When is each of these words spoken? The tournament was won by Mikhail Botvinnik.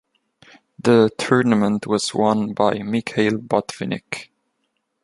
The 0.79 1.11
tournament 1.19 1.85
was 1.85 2.11
won 2.11 2.53
by 2.55 2.79
Mikhail 2.79 3.33
Botvinnik. 3.33 4.29